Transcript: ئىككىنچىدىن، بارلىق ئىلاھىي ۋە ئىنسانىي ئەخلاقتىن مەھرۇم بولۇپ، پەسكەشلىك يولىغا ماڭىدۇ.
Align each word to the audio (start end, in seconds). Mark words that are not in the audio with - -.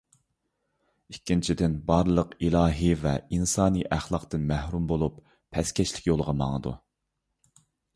ئىككىنچىدىن، 1.13 1.75
بارلىق 1.91 2.33
ئىلاھىي 2.47 2.95
ۋە 3.03 3.13
ئىنسانىي 3.37 3.87
ئەخلاقتىن 3.99 4.51
مەھرۇم 4.55 4.93
بولۇپ، 4.95 5.25
پەسكەشلىك 5.59 6.13
يولىغا 6.13 6.41
ماڭىدۇ. 6.45 6.79